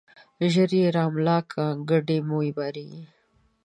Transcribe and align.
ژر 0.53 0.71
يې 0.79 0.87
را 0.95 1.05
ملا 1.13 1.37
که، 1.51 1.63
کډي 1.89 2.17
مو 2.27 2.39
بارېږي. 2.57 3.03